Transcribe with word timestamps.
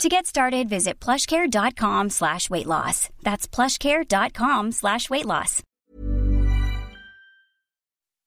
To 0.00 0.08
get 0.08 0.26
started, 0.26 0.68
visit 0.68 0.94
plushcare.com 1.00 2.10
slash 2.10 2.50
weight 2.50 2.66
loss. 2.66 3.08
That's 3.22 3.46
plushcare.com 3.46 4.72
slash 4.72 5.08
weight 5.10 5.26
loss. 5.26 5.62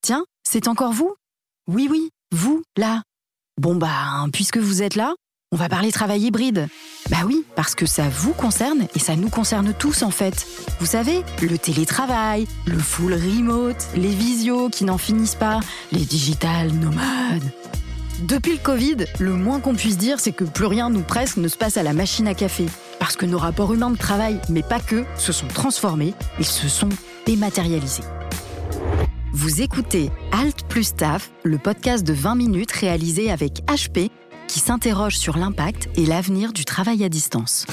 Tiens, 0.01 0.23
c'est 0.47 0.67
encore 0.67 0.93
vous? 0.93 1.15
Oui, 1.67 1.87
oui, 1.89 2.11
vous, 2.31 2.63
là. 2.77 3.01
Bon 3.59 3.75
bah, 3.75 4.25
puisque 4.31 4.57
vous 4.57 4.83
êtes 4.83 4.95
là, 4.95 5.15
on 5.51 5.57
va 5.57 5.67
parler 5.67 5.91
travail 5.91 6.21
hybride. 6.21 6.67
Bah 7.09 7.23
oui, 7.25 7.43
parce 7.55 7.75
que 7.75 7.85
ça 7.85 8.07
vous 8.09 8.33
concerne 8.33 8.87
et 8.95 8.99
ça 8.99 9.15
nous 9.15 9.29
concerne 9.29 9.73
tous 9.73 10.03
en 10.03 10.11
fait. 10.11 10.45
Vous 10.79 10.85
savez, 10.85 11.23
le 11.41 11.57
télétravail, 11.57 12.47
le 12.67 12.77
full 12.77 13.13
remote, 13.13 13.87
les 13.95 14.13
visios 14.13 14.69
qui 14.69 14.85
n'en 14.85 14.97
finissent 14.97 15.35
pas, 15.35 15.59
les 15.91 16.05
digital 16.05 16.71
nomades. 16.73 17.51
Depuis 18.21 18.53
le 18.53 18.59
Covid, 18.59 18.95
le 19.19 19.33
moins 19.33 19.59
qu'on 19.59 19.75
puisse 19.75 19.97
dire, 19.97 20.21
c'est 20.21 20.31
que 20.31 20.45
plus 20.45 20.67
rien 20.67 20.89
nous 20.89 21.01
presque 21.01 21.35
ne 21.35 21.49
se 21.49 21.57
passe 21.57 21.75
à 21.75 21.83
la 21.83 21.91
machine 21.91 22.27
à 22.27 22.33
café. 22.33 22.65
Parce 22.97 23.17
que 23.17 23.25
nos 23.25 23.37
rapports 23.37 23.73
humains 23.73 23.91
de 23.91 23.97
travail, 23.97 24.39
mais 24.49 24.63
pas 24.63 24.79
que, 24.79 25.03
se 25.17 25.33
sont 25.33 25.47
transformés, 25.47 26.13
ils 26.39 26.45
se 26.45 26.69
sont 26.69 26.87
dématérialisés. 27.25 28.03
Vous 29.33 29.61
écoutez 29.61 30.11
Alt 30.31 30.63
plus 30.69 30.85
Staff, 30.85 31.29
le 31.43 31.57
podcast 31.57 32.05
de 32.07 32.13
20 32.13 32.35
minutes 32.35 32.71
réalisé 32.71 33.31
avec 33.31 33.61
HP 33.65 34.09
qui 34.47 34.59
s'interroge 34.59 35.17
sur 35.17 35.37
l'impact 35.37 35.89
et 35.97 36.05
l'avenir 36.05 36.53
du 36.53 36.63
travail 36.63 37.03
à 37.03 37.09
distance. 37.09 37.65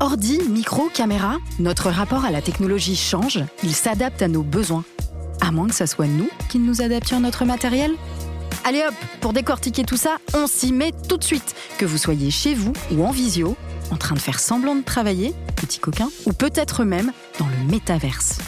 Ordi, 0.00 0.40
micro, 0.48 0.88
caméra, 0.88 1.36
notre 1.58 1.90
rapport 1.90 2.24
à 2.24 2.30
la 2.30 2.40
technologie 2.40 2.96
change, 2.96 3.44
il 3.62 3.74
s'adapte 3.74 4.22
à 4.22 4.28
nos 4.28 4.42
besoins. 4.42 4.84
À 5.42 5.50
moins 5.50 5.68
que 5.68 5.74
ce 5.74 5.84
soit 5.84 6.06
nous 6.06 6.28
qui 6.48 6.58
nous 6.58 6.80
adaptions 6.80 7.18
à 7.18 7.20
notre 7.20 7.44
matériel 7.44 7.92
Allez 8.68 8.82
hop, 8.82 8.94
pour 9.20 9.32
décortiquer 9.32 9.84
tout 9.84 9.96
ça, 9.96 10.16
on 10.34 10.48
s'y 10.48 10.72
met 10.72 10.90
tout 11.08 11.16
de 11.16 11.22
suite. 11.22 11.54
Que 11.78 11.84
vous 11.84 11.98
soyez 11.98 12.32
chez 12.32 12.52
vous 12.52 12.72
ou 12.90 13.06
en 13.06 13.12
visio, 13.12 13.56
en 13.92 13.96
train 13.96 14.16
de 14.16 14.20
faire 14.20 14.40
semblant 14.40 14.74
de 14.74 14.82
travailler, 14.82 15.34
petit 15.54 15.78
coquin, 15.78 16.08
ou 16.26 16.32
peut-être 16.32 16.82
même 16.82 17.12
dans 17.38 17.46
le 17.46 17.70
métaverse. 17.70 18.38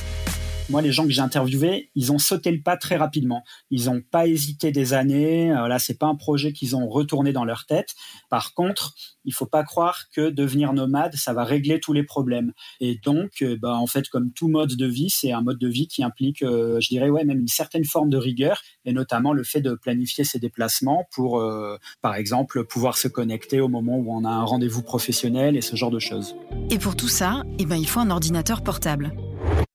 Moi, 0.70 0.82
les 0.82 0.92
gens 0.92 1.04
que 1.04 1.10
j'ai 1.10 1.22
interviewés, 1.22 1.90
ils 1.94 2.12
ont 2.12 2.18
sauté 2.18 2.50
le 2.50 2.60
pas 2.60 2.76
très 2.76 2.96
rapidement. 2.96 3.42
Ils 3.70 3.86
n'ont 3.86 4.02
pas 4.02 4.26
hésité 4.26 4.70
des 4.70 4.92
années. 4.92 5.50
Euh, 5.50 5.66
là, 5.66 5.78
c'est 5.78 5.98
pas 5.98 6.06
un 6.06 6.14
projet 6.14 6.52
qu'ils 6.52 6.76
ont 6.76 6.88
retourné 6.88 7.32
dans 7.32 7.46
leur 7.46 7.64
tête. 7.64 7.94
Par 8.28 8.52
contre, 8.52 8.94
il 9.24 9.32
faut 9.32 9.46
pas 9.46 9.64
croire 9.64 10.10
que 10.12 10.28
devenir 10.28 10.74
nomade, 10.74 11.14
ça 11.14 11.32
va 11.32 11.44
régler 11.44 11.80
tous 11.80 11.94
les 11.94 12.02
problèmes. 12.02 12.52
Et 12.80 13.00
donc, 13.02 13.40
euh, 13.40 13.56
bah, 13.60 13.74
en 13.76 13.86
fait, 13.86 14.10
comme 14.10 14.30
tout 14.32 14.48
mode 14.48 14.76
de 14.76 14.86
vie, 14.86 15.08
c'est 15.08 15.32
un 15.32 15.40
mode 15.40 15.58
de 15.58 15.68
vie 15.68 15.88
qui 15.88 16.02
implique, 16.02 16.42
euh, 16.42 16.78
je 16.80 16.88
dirais, 16.88 17.08
ouais, 17.08 17.24
même 17.24 17.40
une 17.40 17.48
certaine 17.48 17.84
forme 17.84 18.10
de 18.10 18.18
rigueur, 18.18 18.60
et 18.84 18.92
notamment 18.92 19.32
le 19.32 19.44
fait 19.44 19.62
de 19.62 19.74
planifier 19.74 20.24
ses 20.24 20.38
déplacements 20.38 21.06
pour, 21.12 21.42
par 22.02 22.14
exemple, 22.14 22.64
pouvoir 22.64 22.98
se 22.98 23.08
connecter 23.08 23.60
au 23.60 23.68
moment 23.68 23.96
où 23.96 24.12
on 24.12 24.24
a 24.24 24.30
un 24.30 24.44
rendez-vous 24.44 24.82
professionnel 24.82 25.56
et 25.56 25.60
ce 25.62 25.76
genre 25.76 25.90
de 25.90 25.98
choses. 25.98 26.36
Et 26.70 26.78
pour 26.78 26.96
tout 26.96 27.08
ça, 27.08 27.42
eh 27.58 27.64
ben, 27.64 27.76
il 27.76 27.88
faut 27.88 28.00
un 28.00 28.10
ordinateur 28.10 28.62
portable. 28.62 29.12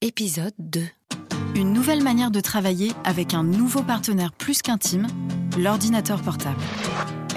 Épisode 0.01 0.53
2. 0.59 0.81
Une 1.55 1.73
nouvelle 1.73 2.03
manière 2.03 2.31
de 2.31 2.39
travailler 2.39 2.91
avec 3.03 3.33
un 3.33 3.43
nouveau 3.43 3.81
partenaire 3.83 4.31
plus 4.31 4.61
qu'intime, 4.61 5.07
l'ordinateur 5.57 6.21
portable. 6.21 6.59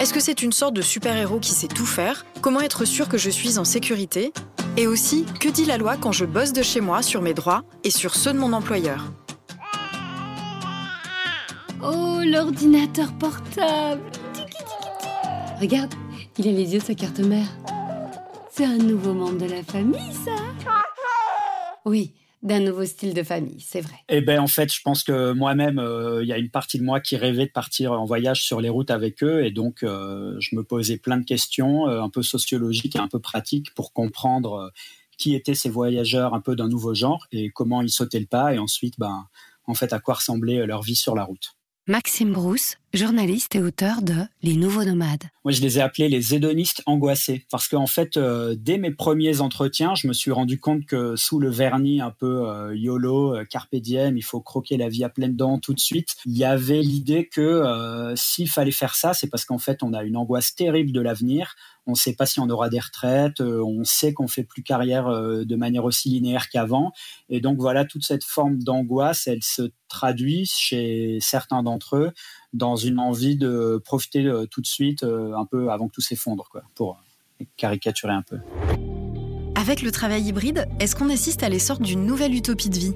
Est-ce 0.00 0.12
que 0.12 0.20
c'est 0.20 0.42
une 0.42 0.52
sorte 0.52 0.74
de 0.74 0.82
super-héros 0.82 1.38
qui 1.38 1.52
sait 1.52 1.68
tout 1.68 1.86
faire? 1.86 2.26
Comment 2.40 2.60
être 2.60 2.84
sûr 2.84 3.08
que 3.08 3.18
je 3.18 3.30
suis 3.30 3.58
en 3.58 3.64
sécurité? 3.64 4.32
Et 4.76 4.86
aussi, 4.86 5.24
que 5.40 5.48
dit 5.48 5.64
la 5.64 5.78
loi 5.78 5.96
quand 5.96 6.12
je 6.12 6.24
bosse 6.24 6.52
de 6.52 6.62
chez 6.62 6.80
moi 6.80 7.02
sur 7.02 7.22
mes 7.22 7.34
droits 7.34 7.62
et 7.84 7.90
sur 7.90 8.14
ceux 8.14 8.32
de 8.32 8.38
mon 8.38 8.52
employeur? 8.52 9.04
Oh, 11.82 12.20
l'ordinateur 12.24 13.12
portable 13.14 14.02
Regarde, 15.60 15.94
il 16.38 16.48
a 16.48 16.52
les 16.52 16.74
yeux 16.74 16.80
de 16.80 16.84
sa 16.84 16.94
carte 16.94 17.20
mère. 17.20 17.48
C'est 18.50 18.64
un 18.64 18.78
nouveau 18.78 19.14
membre 19.14 19.38
de 19.38 19.46
la 19.46 19.62
famille, 19.62 20.12
ça 20.24 20.32
Oui, 21.84 22.12
d'un 22.42 22.60
nouveau 22.60 22.84
style 22.84 23.14
de 23.14 23.22
famille, 23.22 23.60
c'est 23.60 23.80
vrai. 23.80 23.96
Eh 24.08 24.20
ben 24.20 24.40
en 24.40 24.46
fait, 24.46 24.72
je 24.72 24.80
pense 24.82 25.02
que 25.02 25.32
moi-même, 25.32 25.78
euh, 25.78 26.22
il 26.22 26.28
y 26.28 26.32
a 26.32 26.38
une 26.38 26.50
partie 26.50 26.78
de 26.78 26.84
moi 26.84 27.00
qui 27.00 27.16
rêvait 27.16 27.46
de 27.46 27.50
partir 27.50 27.92
en 27.92 28.04
voyage 28.04 28.44
sur 28.44 28.60
les 28.60 28.68
routes 28.68 28.90
avec 28.90 29.22
eux, 29.22 29.44
et 29.44 29.50
donc 29.50 29.82
euh, 29.82 30.36
je 30.38 30.54
me 30.54 30.62
posais 30.62 30.98
plein 30.98 31.16
de 31.16 31.24
questions, 31.24 31.88
euh, 31.88 32.02
un 32.02 32.10
peu 32.10 32.22
sociologiques 32.22 32.96
et 32.96 33.00
un 33.00 33.08
peu 33.08 33.18
pratiques, 33.18 33.74
pour 33.74 33.92
comprendre 33.92 34.70
qui 35.18 35.34
étaient 35.34 35.54
ces 35.54 35.70
voyageurs 35.70 36.34
un 36.34 36.40
peu 36.40 36.54
d'un 36.56 36.68
nouveau 36.68 36.94
genre 36.94 37.26
et 37.32 37.48
comment 37.48 37.80
ils 37.80 37.90
sautaient 37.90 38.20
le 38.20 38.26
pas, 38.26 38.54
et 38.54 38.58
ensuite, 38.58 38.94
ben 38.98 39.26
en 39.66 39.74
fait, 39.74 39.92
à 39.92 39.98
quoi 39.98 40.14
ressemblait 40.14 40.66
leur 40.66 40.82
vie 40.82 40.94
sur 40.94 41.14
la 41.16 41.24
route. 41.24 41.55
Maxime 41.88 42.32
Brousse, 42.32 42.78
journaliste 42.94 43.54
et 43.54 43.62
auteur 43.62 44.02
de 44.02 44.14
Les 44.42 44.56
Nouveaux 44.56 44.82
Nomades. 44.82 45.22
Moi, 45.44 45.52
je 45.52 45.60
les 45.60 45.78
ai 45.78 45.82
appelés 45.82 46.08
les 46.08 46.34
hédonistes 46.34 46.82
angoissés 46.84 47.46
parce 47.48 47.68
qu'en 47.68 47.86
fait, 47.86 48.16
euh, 48.16 48.56
dès 48.58 48.76
mes 48.76 48.90
premiers 48.90 49.40
entretiens, 49.40 49.94
je 49.94 50.08
me 50.08 50.12
suis 50.12 50.32
rendu 50.32 50.58
compte 50.58 50.84
que 50.84 51.14
sous 51.14 51.38
le 51.38 51.48
vernis 51.48 52.00
un 52.00 52.10
peu 52.10 52.48
euh, 52.48 52.74
YOLO, 52.74 53.36
euh, 53.36 53.44
il 54.16 54.24
faut 54.24 54.40
croquer 54.40 54.76
la 54.76 54.88
vie 54.88 55.04
à 55.04 55.08
pleines 55.08 55.36
dents 55.36 55.60
tout 55.60 55.74
de 55.74 55.80
suite, 55.80 56.16
il 56.24 56.36
y 56.36 56.42
avait 56.42 56.82
l'idée 56.82 57.28
que 57.28 57.62
s'il 58.16 58.50
fallait 58.50 58.72
faire 58.72 58.96
ça, 58.96 59.14
c'est 59.14 59.28
parce 59.28 59.44
qu'en 59.44 59.58
fait, 59.58 59.84
on 59.84 59.92
a 59.92 60.02
une 60.02 60.16
angoisse 60.16 60.56
terrible 60.56 60.90
de 60.90 61.00
l'avenir 61.00 61.54
on 61.86 61.92
ne 61.92 61.96
sait 61.96 62.14
pas 62.14 62.26
si 62.26 62.40
on 62.40 62.48
aura 62.50 62.68
des 62.68 62.80
retraites, 62.80 63.40
euh, 63.40 63.62
on 63.64 63.84
sait 63.84 64.12
qu'on 64.12 64.26
fait 64.26 64.42
plus 64.42 64.62
carrière 64.62 65.06
euh, 65.06 65.44
de 65.44 65.56
manière 65.56 65.84
aussi 65.84 66.08
linéaire 66.10 66.48
qu'avant. 66.48 66.92
Et 67.28 67.40
donc 67.40 67.58
voilà, 67.58 67.84
toute 67.84 68.04
cette 68.04 68.24
forme 68.24 68.62
d'angoisse, 68.62 69.26
elle 69.26 69.42
se 69.42 69.70
traduit 69.88 70.46
chez 70.46 71.18
certains 71.20 71.62
d'entre 71.62 71.96
eux 71.96 72.12
dans 72.52 72.76
une 72.76 72.98
envie 72.98 73.36
de 73.36 73.80
profiter 73.84 74.24
euh, 74.24 74.46
tout 74.46 74.60
de 74.60 74.66
suite, 74.66 75.04
un 75.04 75.46
peu 75.46 75.70
avant 75.70 75.88
que 75.88 75.92
tout 75.92 76.00
s'effondre, 76.00 76.48
pour 76.74 77.02
caricaturer 77.56 78.12
un 78.12 78.22
peu. 78.22 78.38
Avec 79.54 79.82
le 79.82 79.90
travail 79.90 80.22
hybride, 80.22 80.66
est-ce 80.80 80.96
qu'on 80.96 81.10
assiste 81.10 81.42
à 81.42 81.48
l'essor 81.48 81.78
d'une 81.78 82.04
nouvelle 82.04 82.34
utopie 82.34 82.70
de 82.70 82.78
vie? 82.78 82.94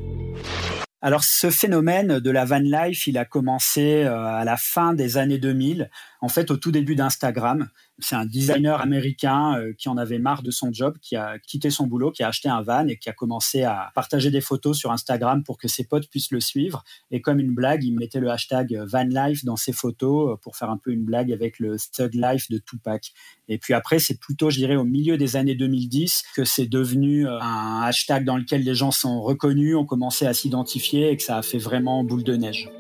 Alors 1.03 1.25
ce 1.25 1.51
phénomène 1.51 2.19
de 2.19 2.31
la 2.31 2.45
van 2.45 2.59
life, 2.59 3.07
il 3.07 3.19
a 3.19 3.25
commencé 3.25 4.03
à 4.03 4.45
la 4.45 4.57
fin 4.57 4.95
des 4.95 5.17
années 5.17 5.39
2000, 5.39 5.91
en 6.21 6.29
fait 6.29 6.51
au 6.51 6.57
tout 6.57 6.71
début 6.71 6.95
d'Instagram 6.95 7.69
c'est 8.01 8.17
un 8.17 8.25
designer 8.25 8.81
américain 8.81 9.59
euh, 9.59 9.73
qui 9.77 9.89
en 9.89 9.97
avait 9.97 10.19
marre 10.19 10.43
de 10.43 10.51
son 10.51 10.73
job, 10.73 10.97
qui 11.01 11.17
a 11.17 11.39
quitté 11.39 11.71
son 11.71 11.87
boulot, 11.87 12.11
qui 12.11 12.23
a 12.23 12.29
acheté 12.29 12.49
un 12.49 12.63
van 12.63 12.87
et 12.89 12.97
qui 12.97 13.09
a 13.09 13.13
commencé 13.13 13.63
à 13.63 13.91
partager 13.95 14.31
des 14.31 14.41
photos 14.41 14.79
sur 14.79 14.91
Instagram 14.91 15.45
pour 15.45 15.59
que 15.59 15.69
ses 15.69 15.85
potes 15.85 16.09
puissent 16.09 16.31
le 16.31 16.41
suivre. 16.41 16.85
Et 17.11 17.21
comme 17.21 17.41
une 17.41 17.55
blague, 17.55 17.85
il 17.85 17.95
mettait 17.95 18.21
le 18.21 18.31
hashtag 18.31 18.75
van 18.87 19.05
life 19.05 19.45
dans 19.45 19.57
ses 19.57 19.73
photos 19.73 20.33
euh, 20.33 20.37
pour 20.37 20.57
faire 20.57 20.71
un 20.71 20.79
peu 20.79 20.91
une 20.91 21.05
blague 21.05 21.33
avec 21.33 21.59
le 21.59 21.77
thug 21.93 22.15
life 22.15 22.51
de 22.51 22.59
Tupac. 22.59 23.13
Et 23.53 23.59
puis 23.59 23.75
après, 23.75 23.99
c'est 23.99 24.19
plutôt, 24.19 24.49
je 24.49 24.59
dirais, 24.59 24.77
au 24.77 24.85
milieu 24.85 25.19
des 25.19 25.35
années 25.35 25.57
2010 25.57 26.23
que 26.37 26.45
c'est 26.45 26.67
devenu 26.67 27.27
euh, 27.27 27.41
un 27.41 27.83
hashtag 27.83 28.25
dans 28.25 28.37
lequel 28.37 28.63
les 28.63 28.77
gens 28.77 28.93
sont 28.93 29.21
reconnus, 29.21 29.75
ont 29.75 29.85
commencé 29.85 30.25
à 30.25 30.33
s'identifier 30.33 31.11
et 31.11 31.17
que 31.17 31.23
ça 31.25 31.37
a 31.37 31.43
fait 31.43 31.59
vraiment 31.59 32.05
boule 32.05 32.23
de 32.23 32.37
neige. 32.37 32.71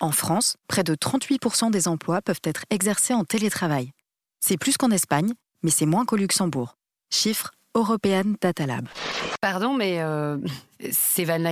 En 0.00 0.10
France, 0.10 0.56
près 0.66 0.82
de 0.82 0.94
38% 0.94 1.70
des 1.70 1.88
emplois 1.88 2.22
peuvent 2.22 2.40
être 2.44 2.64
exercés 2.70 3.12
en 3.12 3.24
télétravail. 3.24 3.92
C'est 4.40 4.56
plus 4.56 4.78
qu'en 4.78 4.90
Espagne, 4.90 5.34
mais 5.62 5.70
c'est 5.70 5.86
moins 5.86 6.06
qu'au 6.06 6.16
Luxembourg. 6.16 6.76
Chiffre 7.10 7.52
European 7.74 8.34
Data 8.40 8.66
Lab. 8.66 8.88
Pardon, 9.42 9.74
mais 9.74 10.00
euh, 10.00 10.38
ces 10.90 11.26
Van 11.26 11.44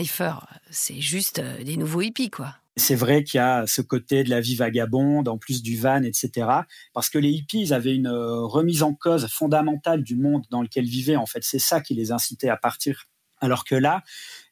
c'est 0.70 1.00
juste 1.00 1.40
euh, 1.40 1.62
des 1.62 1.76
nouveaux 1.76 2.00
hippies, 2.00 2.30
quoi. 2.30 2.54
C'est 2.80 2.94
vrai 2.94 3.24
qu'il 3.24 3.36
y 3.36 3.40
a 3.42 3.66
ce 3.66 3.82
côté 3.82 4.24
de 4.24 4.30
la 4.30 4.40
vie 4.40 4.56
vagabonde, 4.56 5.28
en 5.28 5.36
plus 5.36 5.62
du 5.62 5.76
van, 5.76 6.02
etc. 6.02 6.48
Parce 6.94 7.10
que 7.10 7.18
les 7.18 7.28
hippies 7.28 7.74
avaient 7.74 7.94
une 7.94 8.06
euh, 8.06 8.40
remise 8.46 8.82
en 8.82 8.94
cause 8.94 9.26
fondamentale 9.26 10.02
du 10.02 10.16
monde 10.16 10.46
dans 10.50 10.62
lequel 10.62 10.86
ils 10.86 10.90
vivaient. 10.90 11.16
En 11.16 11.26
fait, 11.26 11.44
c'est 11.44 11.58
ça 11.58 11.82
qui 11.82 11.92
les 11.92 12.10
incitait 12.10 12.48
à 12.48 12.56
partir. 12.56 13.04
Alors 13.40 13.64
que 13.64 13.74
là, 13.74 14.02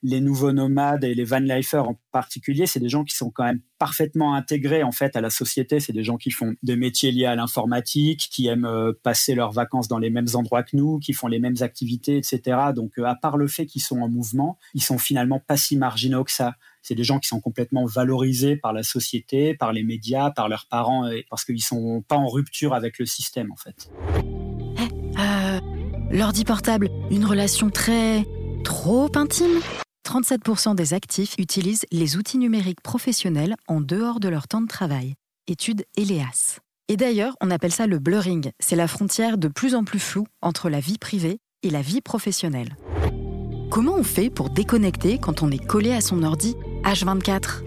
les 0.02 0.20
nouveaux 0.20 0.52
nomades 0.52 1.04
et 1.04 1.14
les 1.14 1.24
van 1.24 1.40
lifers 1.40 1.88
en 1.88 1.98
particulier, 2.12 2.66
c'est 2.66 2.80
des 2.80 2.88
gens 2.88 3.04
qui 3.04 3.14
sont 3.14 3.30
quand 3.30 3.44
même 3.44 3.60
parfaitement 3.78 4.34
intégrés 4.34 4.82
en 4.82 4.92
fait 4.92 5.16
à 5.16 5.20
la 5.20 5.30
société. 5.30 5.80
C'est 5.80 5.92
des 5.92 6.04
gens 6.04 6.16
qui 6.16 6.30
font 6.30 6.54
des 6.62 6.76
métiers 6.76 7.10
liés 7.12 7.26
à 7.26 7.34
l'informatique, 7.34 8.28
qui 8.30 8.46
aiment 8.46 8.64
euh, 8.64 8.92
passer 9.02 9.34
leurs 9.34 9.52
vacances 9.52 9.88
dans 9.88 9.98
les 9.98 10.10
mêmes 10.10 10.28
endroits 10.34 10.62
que 10.62 10.76
nous, 10.76 10.98
qui 10.98 11.12
font 11.12 11.26
les 11.26 11.38
mêmes 11.38 11.56
activités, 11.60 12.16
etc. 12.16 12.40
Donc, 12.74 12.98
euh, 12.98 13.04
à 13.04 13.14
part 13.14 13.36
le 13.36 13.46
fait 13.46 13.66
qu'ils 13.66 13.82
sont 13.82 14.00
en 14.00 14.08
mouvement, 14.08 14.58
ils 14.74 14.82
sont 14.82 14.98
finalement 14.98 15.40
pas 15.40 15.56
si 15.56 15.76
marginaux 15.76 16.24
que 16.24 16.32
ça. 16.32 16.54
C'est 16.80 16.94
des 16.94 17.04
gens 17.04 17.18
qui 17.18 17.28
sont 17.28 17.40
complètement 17.40 17.84
valorisés 17.84 18.56
par 18.56 18.72
la 18.72 18.82
société, 18.82 19.54
par 19.54 19.72
les 19.72 19.82
médias, 19.82 20.30
par 20.30 20.48
leurs 20.48 20.66
parents, 20.70 21.10
parce 21.28 21.44
qu'ils 21.44 21.62
sont 21.62 22.02
pas 22.06 22.16
en 22.16 22.28
rupture 22.28 22.72
avec 22.72 22.98
le 22.98 23.04
système 23.04 23.52
en 23.52 23.56
fait. 23.56 23.90
Eh, 24.78 25.18
euh, 25.18 25.60
L'ordi 26.10 26.44
portable, 26.44 26.88
une 27.10 27.26
relation 27.26 27.68
très 27.68 28.24
trop 28.64 29.10
intime 29.16 29.60
37% 30.06 30.74
des 30.74 30.94
actifs 30.94 31.34
utilisent 31.38 31.84
les 31.92 32.16
outils 32.16 32.38
numériques 32.38 32.80
professionnels 32.80 33.54
en 33.68 33.80
dehors 33.80 34.20
de 34.20 34.28
leur 34.28 34.48
temps 34.48 34.62
de 34.62 34.66
travail. 34.66 35.14
Étude 35.46 35.84
ELEAS. 35.96 36.60
Et 36.88 36.96
d'ailleurs, 36.96 37.36
on 37.42 37.50
appelle 37.50 37.72
ça 37.72 37.86
le 37.86 37.98
blurring. 37.98 38.50
C'est 38.58 38.76
la 38.76 38.88
frontière 38.88 39.36
de 39.36 39.48
plus 39.48 39.74
en 39.74 39.84
plus 39.84 39.98
floue 39.98 40.26
entre 40.40 40.70
la 40.70 40.80
vie 40.80 40.96
privée 40.96 41.38
et 41.62 41.70
la 41.70 41.82
vie 41.82 42.00
professionnelle. 42.00 42.76
Comment 43.70 43.96
on 43.96 44.02
fait 44.02 44.30
pour 44.30 44.48
déconnecter 44.48 45.18
quand 45.18 45.42
on 45.42 45.50
est 45.50 45.64
collé 45.64 45.92
à 45.92 46.00
son 46.00 46.22
ordi 46.22 46.56
H24 46.84 47.62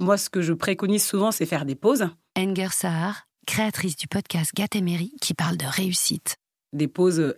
Moi, 0.00 0.16
ce 0.16 0.30
que 0.30 0.42
je 0.42 0.52
préconise 0.52 1.04
souvent, 1.04 1.32
c'est 1.32 1.46
faire 1.46 1.64
des 1.64 1.74
pauses. 1.74 2.06
Enger 2.38 2.68
Sahar, 2.70 3.24
créatrice 3.48 3.96
du 3.96 4.06
podcast 4.06 4.52
Gatemery 4.54 5.12
qui 5.20 5.34
parle 5.34 5.56
de 5.56 5.66
réussite. 5.66 6.36
Des 6.72 6.86
pauses 6.86 7.34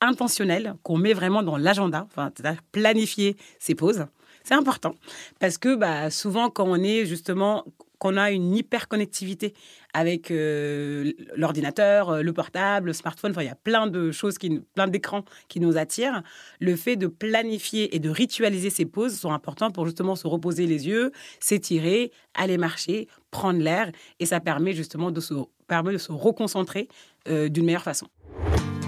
intentionnelles 0.00 0.74
qu'on 0.82 0.96
met 0.96 1.12
vraiment 1.12 1.42
dans 1.42 1.56
l'agenda, 1.56 2.06
enfin, 2.10 2.30
planifier 2.72 3.36
ces 3.58 3.74
pauses. 3.74 4.06
C'est 4.44 4.54
important 4.54 4.94
parce 5.38 5.58
que 5.58 5.74
bah, 5.74 6.10
souvent, 6.10 6.50
quand 6.50 6.64
on 6.66 6.76
est 6.76 7.04
justement 7.04 7.64
qu'on 8.00 8.16
a 8.16 8.30
une 8.30 8.56
hyperconnectivité 8.56 9.54
avec 9.92 10.30
euh, 10.30 11.12
l'ordinateur, 11.36 12.08
euh, 12.08 12.22
le 12.22 12.32
portable, 12.32 12.86
le 12.86 12.92
smartphone. 12.94 13.32
Enfin, 13.32 13.42
il 13.42 13.46
y 13.46 13.50
a 13.50 13.54
plein 13.54 13.86
de 13.86 14.10
choses, 14.10 14.38
qui, 14.38 14.60
plein 14.74 14.88
d'écrans 14.88 15.24
qui 15.48 15.60
nous 15.60 15.76
attirent. 15.76 16.22
Le 16.60 16.76
fait 16.76 16.96
de 16.96 17.06
planifier 17.06 17.94
et 17.94 17.98
de 17.98 18.08
ritualiser 18.08 18.70
ces 18.70 18.86
pauses 18.86 19.18
sont 19.18 19.32
importants 19.32 19.70
pour 19.70 19.84
justement 19.84 20.16
se 20.16 20.26
reposer 20.26 20.66
les 20.66 20.88
yeux, 20.88 21.12
s'étirer, 21.40 22.10
aller 22.34 22.56
marcher, 22.56 23.06
prendre 23.30 23.60
l'air. 23.60 23.92
Et 24.18 24.24
ça 24.24 24.40
permet 24.40 24.72
justement 24.72 25.10
de 25.10 25.20
se, 25.20 25.34
permet 25.68 25.92
de 25.92 25.98
se 25.98 26.10
reconcentrer 26.10 26.88
euh, 27.28 27.50
d'une 27.50 27.66
meilleure 27.66 27.82
façon. 27.82 28.06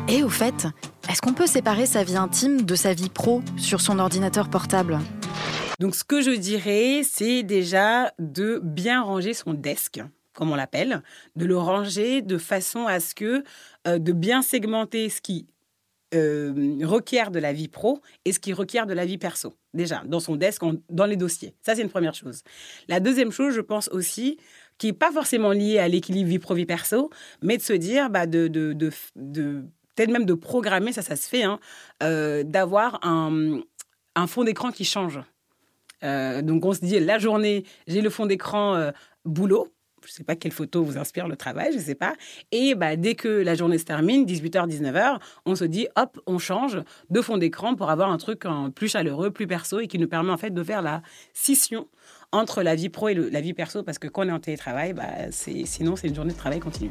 Et 0.08 0.22
au 0.22 0.28
fait, 0.28 0.66
est-ce 1.08 1.22
qu'on 1.22 1.32
peut 1.32 1.46
séparer 1.46 1.86
sa 1.86 2.02
vie 2.04 2.16
intime 2.16 2.62
de 2.62 2.74
sa 2.74 2.92
vie 2.92 3.08
pro 3.08 3.42
sur 3.56 3.80
son 3.80 3.98
ordinateur 3.98 4.50
portable? 4.50 4.98
Donc, 5.80 5.94
ce 5.94 6.04
que 6.04 6.20
je 6.20 6.30
dirais, 6.30 7.02
c'est 7.04 7.42
déjà 7.42 8.12
de 8.18 8.60
bien 8.62 9.02
ranger 9.02 9.34
son 9.34 9.54
desk, 9.54 10.00
comme 10.34 10.50
on 10.50 10.54
l'appelle, 10.54 11.02
de 11.36 11.44
le 11.44 11.56
ranger 11.56 12.22
de 12.22 12.38
façon 12.38 12.86
à 12.86 13.00
ce 13.00 13.14
que, 13.14 13.44
euh, 13.86 13.98
de 13.98 14.12
bien 14.12 14.42
segmenter 14.42 15.08
ce 15.08 15.20
qui 15.20 15.46
euh, 16.14 16.78
requiert 16.82 17.30
de 17.30 17.38
la 17.38 17.54
vie 17.54 17.68
pro 17.68 18.00
et 18.26 18.32
ce 18.32 18.38
qui 18.38 18.52
requiert 18.52 18.86
de 18.86 18.92
la 18.92 19.06
vie 19.06 19.16
perso. 19.16 19.54
Déjà, 19.72 20.02
dans 20.04 20.20
son 20.20 20.36
desk, 20.36 20.62
dans 20.90 21.06
les 21.06 21.16
dossiers. 21.16 21.54
Ça, 21.62 21.74
c'est 21.74 21.80
une 21.82 21.88
première 21.88 22.14
chose. 22.14 22.42
La 22.88 23.00
deuxième 23.00 23.32
chose, 23.32 23.54
je 23.54 23.62
pense 23.62 23.88
aussi, 23.88 24.36
qui 24.76 24.88
n'est 24.88 24.92
pas 24.92 25.10
forcément 25.10 25.52
liée 25.52 25.78
à 25.78 25.88
l'équilibre 25.88 26.28
vie 26.28 26.38
pro-vie 26.38 26.66
perso, 26.66 27.08
mais 27.40 27.56
de 27.56 27.62
se 27.62 27.72
dire, 27.72 28.10
bah, 28.10 28.26
de, 28.26 28.48
peut-être 29.94 30.10
même 30.10 30.26
de 30.26 30.34
programmer, 30.34 30.92
ça, 30.92 31.02
ça 31.02 31.16
se 31.16 31.28
fait, 31.28 31.42
hein, 31.42 31.58
euh, 32.02 32.42
d'avoir 32.44 33.00
un, 33.06 33.60
un 34.14 34.26
fond 34.26 34.44
d'écran 34.44 34.70
qui 34.70 34.84
change. 34.84 35.20
Euh, 36.04 36.42
donc 36.42 36.64
on 36.64 36.72
se 36.72 36.80
dit, 36.80 36.98
la 36.98 37.18
journée, 37.18 37.64
j'ai 37.86 38.00
le 38.00 38.10
fond 38.10 38.26
d'écran 38.26 38.74
euh, 38.74 38.90
boulot. 39.24 39.68
Je 40.04 40.08
ne 40.08 40.12
sais 40.14 40.24
pas 40.24 40.34
quelle 40.34 40.50
photo 40.50 40.82
vous 40.82 40.98
inspire 40.98 41.28
le 41.28 41.36
travail, 41.36 41.70
je 41.70 41.78
ne 41.78 41.82
sais 41.82 41.94
pas. 41.94 42.14
Et 42.50 42.74
bah, 42.74 42.96
dès 42.96 43.14
que 43.14 43.28
la 43.28 43.54
journée 43.54 43.78
se 43.78 43.84
termine, 43.84 44.24
18h, 44.24 44.68
19h, 44.68 45.20
on 45.46 45.54
se 45.54 45.64
dit, 45.64 45.86
hop, 45.94 46.20
on 46.26 46.38
change 46.38 46.80
de 47.10 47.20
fond 47.20 47.38
d'écran 47.38 47.76
pour 47.76 47.88
avoir 47.88 48.10
un 48.10 48.18
truc 48.18 48.42
plus 48.74 48.88
chaleureux, 48.88 49.30
plus 49.30 49.46
perso 49.46 49.78
et 49.78 49.86
qui 49.86 50.00
nous 50.00 50.08
permet 50.08 50.32
en 50.32 50.36
fait 50.36 50.50
de 50.50 50.64
faire 50.64 50.82
la 50.82 51.02
scission 51.34 51.86
entre 52.32 52.62
la 52.62 52.74
vie 52.74 52.88
pro 52.88 53.08
et 53.08 53.14
la 53.14 53.40
vie 53.40 53.52
perso 53.52 53.82
parce 53.82 53.98
que 53.98 54.08
quand 54.08 54.24
on 54.24 54.28
est 54.28 54.32
en 54.32 54.40
télétravail, 54.40 54.94
bah, 54.94 55.30
sinon 55.30 55.96
c'est 55.96 56.08
une 56.08 56.14
journée 56.14 56.32
de 56.32 56.38
travail 56.38 56.60
continue. 56.60 56.90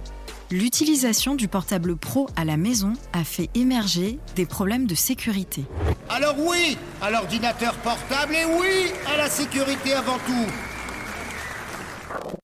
L'utilisation 0.52 1.36
du 1.36 1.48
portable 1.48 1.96
pro 1.96 2.28
à 2.36 2.46
la 2.46 2.58
maison 2.58 2.94
a 3.14 3.24
fait 3.24 3.50
émerger 3.56 4.20
des 4.36 4.46
problèmes 4.46 4.86
de 4.86 4.96
sécurité. 4.96 5.66
Alors 6.10 6.36
oui 6.40 6.78
à 7.02 7.10
l'ordinateur 7.10 7.74
portable 7.78 8.36
et 8.36 8.46
oui 8.46 8.92
à 9.12 9.18
la 9.18 9.30
sécurité 9.30 9.94
avant 9.94 10.18
tout. 10.20 10.52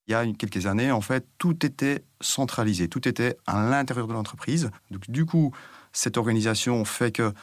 Il 0.07 0.11
y 0.11 0.15
a 0.15 0.25
quelques 0.33 0.65
années, 0.65 0.91
en 0.91 1.01
fait, 1.01 1.25
tout 1.37 1.65
était 1.65 2.03
centralisé, 2.21 2.87
tout 2.87 3.07
était 3.07 3.35
à 3.45 3.61
l'intérieur 3.69 4.07
de 4.07 4.13
l'entreprise. 4.13 4.71
Donc, 4.89 5.09
du 5.11 5.25
coup, 5.25 5.51
cette 5.91 6.15
organisation 6.15 6.85
fait 6.85 7.11
que 7.11 7.33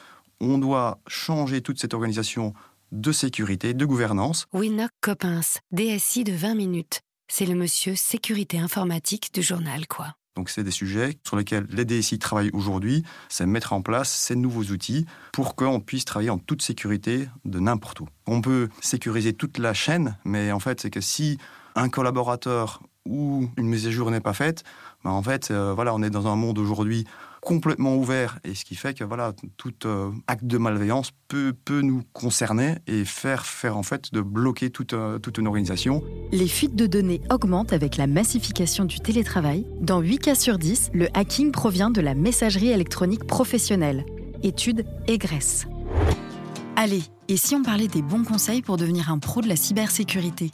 on 0.41 0.57
doit 0.57 0.99
changer 1.07 1.61
toute 1.61 1.79
cette 1.79 1.93
organisation 1.93 2.53
de 2.91 3.11
sécurité, 3.11 3.73
de 3.73 3.85
gouvernance. 3.85 4.45
Winnock 4.53 4.91
Coppens, 5.01 5.59
DSI 5.71 6.23
de 6.23 6.33
20 6.33 6.55
minutes. 6.55 7.01
C'est 7.27 7.45
le 7.45 7.55
monsieur 7.55 7.95
sécurité 7.95 8.59
informatique 8.59 9.33
du 9.33 9.41
journal, 9.41 9.87
quoi. 9.87 10.15
Donc 10.35 10.49
c'est 10.49 10.63
des 10.63 10.71
sujets 10.71 11.17
sur 11.25 11.37
lesquels 11.37 11.65
les 11.69 11.85
DSI 11.85 12.19
travaillent 12.19 12.51
aujourd'hui, 12.51 13.03
c'est 13.29 13.45
mettre 13.45 13.71
en 13.71 13.81
place 13.81 14.11
ces 14.11 14.35
nouveaux 14.35 14.63
outils 14.63 15.05
pour 15.31 15.55
qu'on 15.55 15.79
puisse 15.79 16.03
travailler 16.03 16.29
en 16.29 16.37
toute 16.37 16.61
sécurité 16.61 17.29
de 17.45 17.59
n'importe 17.59 18.01
où. 18.01 18.07
On 18.27 18.41
peut 18.41 18.67
sécuriser 18.81 19.33
toute 19.33 19.57
la 19.57 19.73
chaîne, 19.73 20.17
mais 20.25 20.51
en 20.51 20.59
fait 20.59 20.81
c'est 20.81 20.89
que 20.89 20.99
si 20.99 21.37
un 21.75 21.87
collaborateur 21.87 22.81
ou 23.05 23.47
une 23.55 23.67
mise 23.67 23.87
à 23.87 23.91
jour 23.91 24.11
n'est 24.11 24.19
pas 24.19 24.33
faite, 24.33 24.63
ben 25.05 25.11
en 25.11 25.23
fait 25.23 25.51
euh, 25.51 25.73
voilà 25.73 25.95
on 25.95 26.03
est 26.03 26.09
dans 26.09 26.27
un 26.27 26.35
monde 26.35 26.59
aujourd'hui 26.59 27.05
complètement 27.45 27.95
ouvert 27.95 28.39
et 28.43 28.55
ce 28.55 28.65
qui 28.65 28.75
fait 28.75 28.97
que 28.97 29.03
voilà 29.03 29.31
tout 29.55 29.73
euh, 29.85 30.11
acte 30.25 30.45
de 30.45 30.57
malveillance 30.57 31.11
peut, 31.27 31.53
peut 31.63 31.81
nous 31.81 32.01
concerner 32.11 32.77
et 32.87 33.05
faire 33.05 33.45
faire 33.45 33.77
en 33.77 33.83
fait 33.83 34.11
de 34.11 34.21
bloquer 34.21 34.71
toute, 34.71 34.93
euh, 34.93 35.19
toute 35.19 35.37
une 35.37 35.45
organisation. 35.45 36.03
Les 36.31 36.47
fuites 36.47 36.75
de 36.75 36.87
données 36.87 37.21
augmentent 37.29 37.71
avec 37.71 37.97
la 37.97 38.07
massification 38.07 38.83
du 38.83 38.99
télétravail. 38.99 39.67
Dans 39.79 40.01
8 40.01 40.17
cas 40.17 40.35
sur 40.35 40.57
10, 40.57 40.89
le 40.93 41.07
hacking 41.13 41.51
provient 41.51 41.91
de 41.91 42.01
la 42.01 42.15
messagerie 42.15 42.71
électronique 42.71 43.25
professionnelle. 43.27 44.05
Étude 44.41 44.83
Egress. 45.07 45.67
Allez, 46.75 47.03
et 47.27 47.37
si 47.37 47.53
on 47.53 47.61
parlait 47.61 47.87
des 47.87 48.01
bons 48.01 48.23
conseils 48.23 48.63
pour 48.63 48.77
devenir 48.77 49.11
un 49.11 49.19
pro 49.19 49.41
de 49.41 49.47
la 49.47 49.55
cybersécurité? 49.55 50.51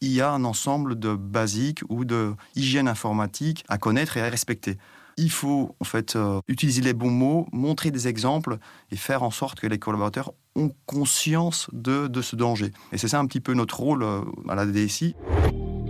Il 0.00 0.12
y 0.12 0.22
a 0.22 0.32
un 0.32 0.44
ensemble 0.44 0.98
de 0.98 1.14
basiques 1.14 1.82
ou 1.90 2.06
de 2.06 2.32
hygiène 2.56 2.88
informatique 2.88 3.64
à 3.68 3.76
connaître 3.76 4.16
et 4.16 4.22
à 4.22 4.30
respecter 4.30 4.78
il 5.16 5.30
faut 5.30 5.74
en 5.80 5.84
fait 5.84 6.16
euh, 6.16 6.40
utiliser 6.48 6.80
les 6.80 6.94
bons 6.94 7.10
mots, 7.10 7.46
montrer 7.52 7.90
des 7.90 8.08
exemples 8.08 8.58
et 8.90 8.96
faire 8.96 9.22
en 9.22 9.30
sorte 9.30 9.60
que 9.60 9.66
les 9.66 9.78
collaborateurs 9.78 10.32
ont 10.54 10.70
conscience 10.86 11.68
de, 11.72 12.08
ce 12.20 12.36
danger. 12.36 12.72
Et 12.92 12.98
c'est 12.98 13.08
ça 13.08 13.18
un 13.18 13.26
petit 13.26 13.40
peu 13.40 13.54
notre 13.54 13.80
rôle 13.80 14.02
euh, 14.02 14.22
à 14.48 14.54
la 14.54 14.66
DSI. 14.66 15.14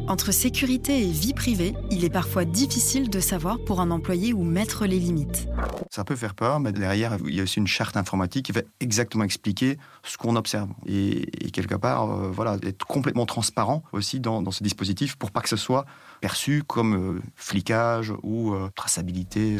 Entre 0.08 0.32
sécurité 0.32 1.02
et 1.02 1.10
vie 1.10 1.32
privée, 1.32 1.74
il 1.90 2.04
est 2.04 2.10
parfois 2.10 2.44
difficile 2.44 3.08
de 3.08 3.20
savoir 3.20 3.58
pour 3.64 3.80
un 3.80 3.90
employé 3.90 4.32
où 4.32 4.42
mettre 4.42 4.84
les 4.86 4.98
limites. 4.98 5.46
Ça 5.90 6.04
peut 6.04 6.16
faire 6.16 6.34
peur, 6.34 6.60
mais 6.60 6.72
derrière, 6.72 7.16
il 7.26 7.34
y 7.34 7.40
a 7.40 7.44
aussi 7.44 7.58
une 7.58 7.66
charte 7.66 7.96
informatique 7.96 8.46
qui 8.46 8.52
va 8.52 8.62
exactement 8.80 9.24
expliquer 9.24 9.78
ce 10.02 10.18
qu'on 10.18 10.36
observe. 10.36 10.68
Et, 10.86 11.50
quelque 11.52 11.74
part, 11.74 12.10
euh, 12.10 12.30
voilà, 12.30 12.56
être 12.66 12.86
complètement 12.86 13.26
transparent 13.26 13.82
aussi 13.92 14.20
dans, 14.20 14.50
ce 14.50 14.62
dispositif 14.62 15.16
pour 15.16 15.30
pas 15.30 15.40
que 15.40 15.48
ce 15.48 15.56
soit 15.56 15.86
perçu 16.20 16.62
comme 16.66 16.94
euh, 17.16 17.22
flicage 17.36 18.12
ou 18.22 18.54
euh, 18.54 18.70
traçabilité. 18.74 19.58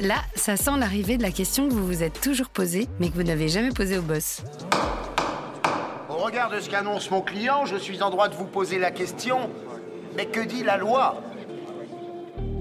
Là, 0.00 0.16
ça 0.34 0.56
sent 0.56 0.78
l'arrivée 0.78 1.16
de 1.16 1.22
la 1.22 1.30
question 1.30 1.68
que 1.68 1.74
vous 1.74 1.86
vous 1.86 2.02
êtes 2.02 2.20
toujours 2.20 2.48
posée, 2.48 2.88
mais 2.98 3.10
que 3.10 3.14
vous 3.14 3.22
n'avez 3.22 3.48
jamais 3.48 3.70
posée 3.70 3.98
au 3.98 4.02
boss. 4.02 4.42
Regard 6.30 6.50
de 6.50 6.60
ce 6.60 6.70
qu'annonce 6.70 7.10
mon 7.10 7.22
client, 7.22 7.66
je 7.66 7.74
suis 7.74 8.04
en 8.04 8.10
droit 8.10 8.28
de 8.28 8.36
vous 8.36 8.44
poser 8.44 8.78
la 8.78 8.92
question, 8.92 9.50
mais 10.16 10.26
que 10.26 10.38
dit 10.38 10.62
la 10.62 10.76
loi? 10.76 11.20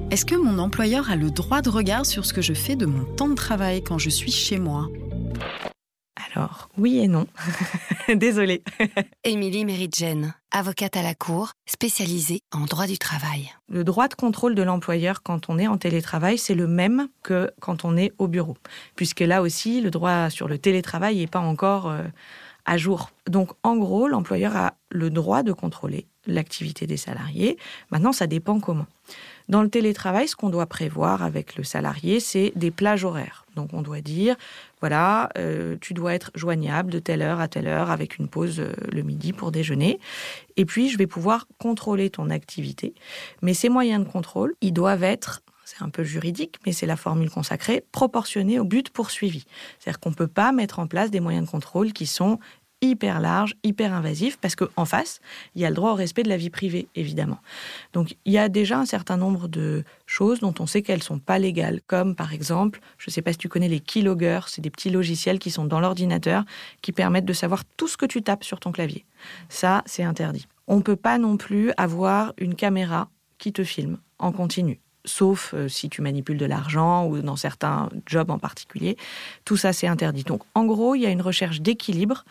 Est-ce 0.10 0.26
que 0.26 0.34
mon 0.34 0.58
employeur 0.58 1.12
a 1.12 1.16
le 1.16 1.30
droit 1.30 1.62
de 1.62 1.70
regard 1.70 2.08
sur 2.08 2.26
ce 2.26 2.34
que 2.34 2.42
je 2.42 2.56
fais 2.56 2.76
de 2.76 2.88
mon 2.88 3.06
temps 3.06 3.30
de 3.30 3.36
travail 3.36 3.84
quand 3.84 4.00
je 4.00 4.10
suis 4.10 4.32
chez 4.32 4.58
moi? 4.58 4.88
Alors, 6.34 6.70
oui 6.80 6.98
et 6.98 7.08
non. 7.08 7.28
Désolée. 8.16 8.64
Émilie 9.24 9.66
Méridjen, 9.66 10.34
avocate 10.50 10.98
à 10.98 11.04
la 11.04 11.14
Cour, 11.14 11.52
spécialisée 11.68 12.42
en 12.52 12.66
droit 12.66 12.88
du 12.88 12.98
travail. 12.98 13.52
Le 13.68 13.84
droit 13.84 14.08
de 14.08 14.16
contrôle 14.16 14.56
de 14.56 14.64
l'employeur 14.64 15.22
quand 15.22 15.48
on 15.48 15.60
est 15.60 15.68
en 15.68 15.78
télétravail, 15.78 16.40
c'est 16.40 16.56
le 16.56 16.66
même 16.66 17.08
que 17.22 17.52
quand 17.62 17.86
on 17.86 17.98
est 17.98 18.14
au 18.18 18.28
bureau. 18.28 18.58
Puisque 18.96 19.20
là 19.20 19.44
aussi, 19.44 19.80
le 19.80 19.92
droit 19.92 20.32
sur 20.32 20.48
le 20.48 20.58
télétravail 20.58 21.18
n'est 21.18 21.28
pas 21.28 21.40
encore... 21.40 21.88
Euh, 21.88 22.02
à 22.70 22.78
jour. 22.78 23.10
Donc, 23.28 23.50
en 23.64 23.78
gros, 23.78 24.08
l'employeur 24.08 24.56
a 24.56 24.76
le 24.92 25.10
droit 25.10 25.42
de 25.42 25.52
contrôler 25.52 26.06
l'activité 26.28 26.86
des 26.86 26.98
salariés. 26.98 27.58
Maintenant, 27.90 28.12
ça 28.12 28.28
dépend 28.28 28.60
comment. 28.60 28.86
Dans 29.48 29.64
le 29.64 29.70
télétravail, 29.70 30.28
ce 30.28 30.36
qu'on 30.36 30.52
doit 30.52 30.68
prévoir 30.68 31.24
avec 31.24 31.56
le 31.56 31.64
salarié, 31.64 32.20
c'est 32.20 32.54
des 32.56 32.70
plages 32.70 33.04
horaires. 33.06 33.48
Donc, 33.56 33.72
on 33.74 33.82
doit 33.82 34.02
dire, 34.02 34.36
voilà, 34.82 35.30
euh, 35.40 35.78
tu 35.82 35.96
dois 35.96 36.14
être 36.14 36.30
joignable 36.36 36.92
de 36.92 37.00
telle 37.00 37.24
heure 37.24 37.40
à 37.40 37.48
telle 37.48 37.68
heure 37.68 37.90
avec 37.90 38.20
une 38.20 38.28
pause 38.28 38.60
euh, 38.60 38.72
le 38.92 39.02
midi 39.02 39.34
pour 39.34 39.52
déjeuner. 39.52 40.00
Et 40.56 40.66
puis, 40.66 40.90
je 40.90 40.98
vais 41.00 41.08
pouvoir 41.08 41.48
contrôler 41.58 42.12
ton 42.12 42.30
activité. 42.30 42.94
Mais 43.42 43.56
ces 43.56 43.70
moyens 43.70 44.06
de 44.06 44.12
contrôle, 44.12 44.54
ils 44.62 44.74
doivent 44.74 45.04
être 45.04 45.42
c'est 45.70 45.84
un 45.84 45.90
peu 45.90 46.04
juridique, 46.04 46.56
mais 46.66 46.72
c'est 46.72 46.88
la 46.88 46.96
formule 46.96 47.30
consacrée, 47.30 47.84
proportionnée 47.92 48.60
au 48.60 48.64
but 48.64 48.90
poursuivi. 48.90 49.46
C'est-à-dire 49.78 50.00
qu'on 50.00 50.10
ne 50.10 50.16
peut 50.16 50.28
pas 50.28 50.52
mettre 50.52 50.80
en 50.80 50.88
place 50.88 51.12
des 51.12 51.20
moyens 51.20 51.46
de 51.46 51.52
contrôle 51.52 51.94
qui 51.94 52.08
sont 52.08 52.40
hyper 52.82 53.20
large, 53.20 53.56
hyper 53.64 53.94
invasif, 53.94 54.38
parce 54.38 54.56
qu'en 54.56 54.86
face, 54.86 55.20
il 55.54 55.62
y 55.62 55.66
a 55.66 55.70
le 55.70 55.76
droit 55.76 55.92
au 55.92 55.96
respect 55.96 56.24
de 56.24 56.30
la 56.30 56.38
vie 56.38 56.50
privée, 56.50 56.88
évidemment. 56.96 57.40
Donc 57.94 58.16
il 58.26 58.34
y 58.34 58.38
a 58.38 58.50
déjà 58.50 58.80
un 58.80 58.86
certain 58.86 59.18
nombre 59.18 59.48
de 59.48 59.84
choses 60.06 60.40
dont 60.40 60.56
on 60.60 60.66
sait 60.66 60.82
qu'elles 60.82 61.00
ne 61.00 61.04
sont 61.04 61.20
pas 61.20 61.38
légales, 61.38 61.82
comme 61.86 62.16
par 62.16 62.34
exemple, 62.34 62.80
je 62.98 63.10
ne 63.10 63.12
sais 63.12 63.22
pas 63.22 63.34
si 63.34 63.38
tu 63.38 63.50
connais 63.50 63.68
les 63.68 63.82
keyloggers, 63.82 64.48
c'est 64.48 64.62
des 64.62 64.72
petits 64.72 64.90
logiciels 64.90 65.40
qui 65.40 65.52
sont 65.52 65.66
dans 65.66 65.82
l'ordinateur, 65.82 66.46
qui 66.82 66.94
permettent 66.94 67.26
de 67.26 67.34
savoir 67.34 67.64
tout 67.78 67.88
ce 67.88 67.98
que 67.98 68.06
tu 68.06 68.24
tapes 68.24 68.44
sur 68.44 68.60
ton 68.60 68.72
clavier. 68.72 69.06
Ça, 69.50 69.84
c'est 69.86 70.04
interdit. 70.04 70.48
On 70.68 70.78
ne 70.78 70.82
peut 70.82 70.96
pas 70.96 71.18
non 71.18 71.38
plus 71.38 71.72
avoir 71.78 72.34
une 72.38 72.56
caméra 72.56 73.10
qui 73.38 73.52
te 73.52 73.64
filme 73.64 74.00
en 74.20 74.32
continu 74.32 74.80
sauf 75.06 75.54
euh, 75.54 75.68
si 75.68 75.90
tu 75.90 76.02
manipules 76.02 76.38
de 76.38 76.46
l'argent 76.46 77.08
ou 77.08 77.20
dans 77.22 77.36
certains 77.36 77.90
jobs 78.06 78.30
en 78.30 78.40
particulier. 78.40 78.98
Tout 79.46 79.58
ça, 79.58 79.74
c'est 79.74 79.88
interdit. 79.88 80.24
Donc, 80.24 80.44
en 80.56 80.66
gros, 80.66 80.96
il 80.96 81.02
y 81.02 81.06
a 81.06 81.10
une 81.10 81.22
recherche 81.22 81.62
d'équilibre 81.62 82.24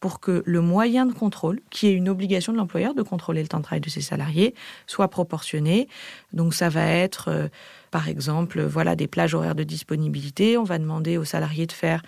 pour 0.00 0.18
que 0.18 0.42
le 0.46 0.60
moyen 0.62 1.04
de 1.04 1.12
contrôle, 1.12 1.60
qui 1.70 1.86
est 1.86 1.92
une 1.92 2.08
obligation 2.08 2.52
de 2.52 2.58
l'employeur 2.58 2.94
de 2.94 3.02
contrôler 3.02 3.42
le 3.42 3.48
temps 3.48 3.58
de 3.58 3.64
travail 3.64 3.82
de 3.82 3.90
ses 3.90 4.00
salariés, 4.00 4.54
soit 4.86 5.08
proportionné. 5.08 5.88
Donc 6.32 6.54
ça 6.54 6.70
va 6.70 6.86
être, 6.86 7.28
euh, 7.28 7.48
par 7.90 8.08
exemple, 8.08 8.62
voilà, 8.62 8.96
des 8.96 9.06
plages 9.06 9.34
horaires 9.34 9.54
de 9.54 9.62
disponibilité. 9.62 10.56
On 10.56 10.64
va 10.64 10.78
demander 10.78 11.18
aux 11.18 11.24
salariés 11.24 11.66
de 11.66 11.72
faire 11.72 12.02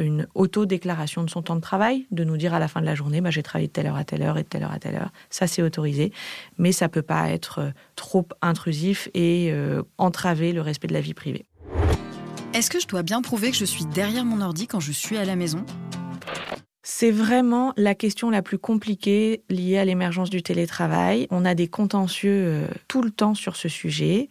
une 0.00 0.26
auto-déclaration 0.34 1.24
de 1.24 1.30
son 1.30 1.42
temps 1.42 1.56
de 1.56 1.60
travail, 1.60 2.06
de 2.10 2.24
nous 2.24 2.36
dire 2.36 2.54
à 2.54 2.58
la 2.58 2.68
fin 2.68 2.80
de 2.80 2.86
la 2.86 2.94
journée, 2.94 3.20
bah, 3.20 3.30
j'ai 3.30 3.42
travaillé 3.42 3.68
de 3.68 3.72
telle 3.72 3.86
heure 3.86 3.96
à 3.96 4.04
telle 4.04 4.22
heure 4.22 4.38
et 4.38 4.42
de 4.42 4.48
telle 4.48 4.64
heure 4.64 4.72
à 4.72 4.78
telle 4.78 4.96
heure. 4.96 5.10
Ça, 5.30 5.46
c'est 5.46 5.62
autorisé, 5.62 6.12
mais 6.58 6.72
ça 6.72 6.88
peut 6.88 7.02
pas 7.02 7.30
être 7.30 7.58
euh, 7.60 7.70
trop 7.94 8.26
intrusif 8.42 9.08
et 9.14 9.50
euh, 9.52 9.82
entraver 9.98 10.52
le 10.52 10.60
respect 10.60 10.88
de 10.88 10.94
la 10.94 11.00
vie 11.00 11.14
privée. 11.14 11.46
Est-ce 12.54 12.70
que 12.70 12.80
je 12.80 12.86
dois 12.86 13.02
bien 13.02 13.20
prouver 13.22 13.50
que 13.50 13.56
je 13.56 13.64
suis 13.64 13.84
derrière 13.84 14.24
mon 14.24 14.40
ordi 14.40 14.66
quand 14.66 14.80
je 14.80 14.92
suis 14.92 15.16
à 15.16 15.24
la 15.24 15.36
maison? 15.36 15.64
C'est 16.82 17.10
vraiment 17.10 17.72
la 17.76 17.94
question 17.94 18.30
la 18.30 18.42
plus 18.42 18.58
compliquée 18.58 19.42
liée 19.50 19.76
à 19.76 19.84
l'émergence 19.84 20.30
du 20.30 20.42
télétravail. 20.42 21.26
On 21.30 21.44
a 21.44 21.54
des 21.54 21.68
contentieux 21.68 22.44
euh, 22.46 22.68
tout 22.88 23.02
le 23.02 23.10
temps 23.10 23.34
sur 23.34 23.56
ce 23.56 23.68
sujet 23.68 24.28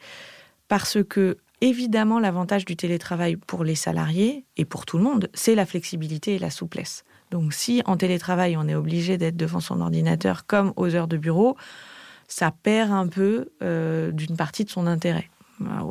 parce 0.67 0.97
que 1.03 1.37
évidemment 1.61 2.19
l'avantage 2.19 2.65
du 2.65 2.75
télétravail 2.75 3.35
pour 3.35 3.63
les 3.63 3.75
salariés 3.75 4.45
et 4.57 4.65
pour 4.65 4.85
tout 4.85 4.97
le 4.97 5.03
monde, 5.03 5.29
c'est 5.33 5.55
la 5.55 5.65
flexibilité 5.65 6.35
et 6.35 6.39
la 6.39 6.49
souplesse. 6.49 7.03
Donc 7.31 7.53
si 7.53 7.81
en 7.85 7.97
télétravail 7.97 8.55
on 8.57 8.67
est 8.67 8.75
obligé 8.75 9.17
d'être 9.17 9.37
devant 9.37 9.59
son 9.59 9.81
ordinateur 9.81 10.45
comme 10.45 10.73
aux 10.75 10.93
heures 10.95 11.07
de 11.07 11.17
bureau, 11.17 11.57
ça 12.27 12.51
perd 12.51 12.91
un 12.91 13.07
peu 13.07 13.49
euh, 13.61 14.11
d'une 14.11 14.35
partie 14.35 14.63
de 14.63 14.69
son 14.69 14.87
intérêt 14.87 15.29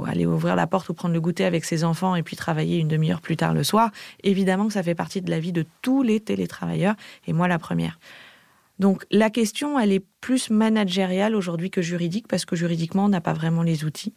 aller 0.06 0.26
ouvrir 0.26 0.56
la 0.56 0.66
porte 0.66 0.88
ou 0.88 0.94
prendre 0.94 1.14
le 1.14 1.20
goûter 1.20 1.44
avec 1.44 1.64
ses 1.64 1.84
enfants 1.84 2.16
et 2.16 2.22
puis 2.22 2.36
travailler 2.36 2.78
une 2.78 2.88
demi-heure 2.88 3.20
plus 3.20 3.36
tard 3.36 3.54
le 3.54 3.64
soir, 3.64 3.90
évidemment 4.22 4.66
que 4.66 4.72
ça 4.72 4.82
fait 4.82 4.94
partie 4.94 5.22
de 5.22 5.30
la 5.30 5.40
vie 5.40 5.52
de 5.52 5.64
tous 5.82 6.02
les 6.02 6.20
télétravailleurs, 6.20 6.94
et 7.26 7.32
moi 7.32 7.48
la 7.48 7.58
première. 7.58 7.98
Donc 8.78 9.04
la 9.10 9.30
question, 9.30 9.78
elle 9.78 9.92
est 9.92 10.04
plus 10.20 10.50
managériale 10.50 11.34
aujourd'hui 11.34 11.70
que 11.70 11.82
juridique, 11.82 12.26
parce 12.28 12.44
que 12.44 12.56
juridiquement, 12.56 13.04
on 13.04 13.08
n'a 13.08 13.20
pas 13.20 13.32
vraiment 13.32 13.62
les 13.62 13.84
outils. 13.84 14.14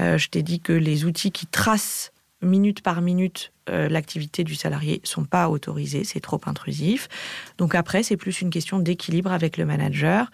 Euh, 0.00 0.18
je 0.18 0.28
t'ai 0.28 0.42
dit 0.42 0.60
que 0.60 0.72
les 0.72 1.04
outils 1.04 1.32
qui 1.32 1.46
tracent 1.46 2.12
minute 2.42 2.82
par 2.82 3.00
minute 3.00 3.52
euh, 3.68 3.88
l'activité 3.88 4.44
du 4.44 4.54
salarié 4.54 5.00
sont 5.02 5.24
pas 5.24 5.48
autorisés, 5.48 6.04
c'est 6.04 6.20
trop 6.20 6.40
intrusif. 6.46 7.08
Donc 7.58 7.74
après, 7.74 8.02
c'est 8.02 8.16
plus 8.16 8.40
une 8.40 8.50
question 8.50 8.78
d'équilibre 8.78 9.32
avec 9.32 9.56
le 9.56 9.64
manager 9.64 10.30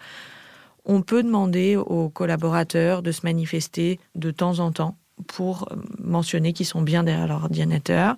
on 0.85 1.01
peut 1.01 1.23
demander 1.23 1.75
aux 1.75 2.09
collaborateurs 2.09 3.01
de 3.01 3.11
se 3.11 3.21
manifester 3.23 3.99
de 4.15 4.31
temps 4.31 4.59
en 4.59 4.71
temps 4.71 4.97
pour 5.23 5.69
mentionner 5.99 6.53
qu'ils 6.53 6.65
sont 6.65 6.81
bien 6.81 7.03
derrière 7.03 7.27
leur 7.27 7.43
ordinateur. 7.43 8.15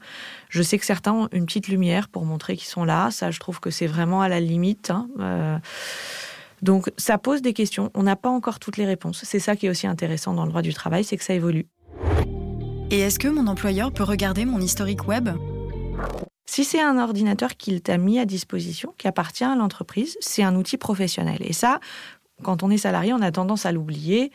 Je 0.49 0.61
sais 0.61 0.77
que 0.77 0.85
certains 0.85 1.13
ont 1.13 1.29
une 1.31 1.45
petite 1.45 1.67
lumière 1.67 2.07
pour 2.07 2.25
montrer 2.25 2.57
qu'ils 2.57 2.67
sont 2.67 2.83
là. 2.83 3.11
Ça, 3.11 3.31
je 3.31 3.39
trouve 3.39 3.59
que 3.59 3.69
c'est 3.69 3.87
vraiment 3.87 4.21
à 4.21 4.29
la 4.29 4.39
limite. 4.39 4.91
Hein. 4.91 5.07
Euh, 5.19 5.57
donc, 6.61 6.91
ça 6.97 7.17
pose 7.17 7.41
des 7.41 7.53
questions. 7.53 7.91
On 7.93 8.03
n'a 8.03 8.15
pas 8.15 8.29
encore 8.29 8.59
toutes 8.59 8.77
les 8.77 8.85
réponses. 8.85 9.21
C'est 9.23 9.39
ça 9.39 9.55
qui 9.55 9.67
est 9.67 9.69
aussi 9.69 9.87
intéressant 9.87 10.33
dans 10.33 10.43
le 10.43 10.49
droit 10.49 10.61
du 10.61 10.73
travail, 10.73 11.03
c'est 11.03 11.17
que 11.17 11.23
ça 11.23 11.33
évolue. 11.33 11.67
Et 12.91 12.99
est-ce 12.99 13.19
que 13.19 13.27
mon 13.27 13.47
employeur 13.47 13.91
peut 13.91 14.03
regarder 14.03 14.45
mon 14.45 14.59
historique 14.59 15.07
web? 15.07 15.29
Si 16.45 16.63
c'est 16.63 16.81
un 16.81 16.99
ordinateur 16.99 17.57
qu'il 17.57 17.81
t'a 17.81 17.97
mis 17.97 18.19
à 18.19 18.25
disposition, 18.25 18.93
qui 18.97 19.07
appartient 19.07 19.43
à 19.43 19.55
l'entreprise, 19.55 20.17
c'est 20.21 20.43
un 20.43 20.55
outil 20.55 20.77
professionnel. 20.77 21.39
Et 21.41 21.53
ça, 21.53 21.79
quand 22.43 22.63
on 22.63 22.69
est 22.69 22.77
salarié, 22.77 23.13
on 23.13 23.21
a 23.21 23.31
tendance 23.31 23.65
à 23.65 23.71
l'oublier. 23.71 24.31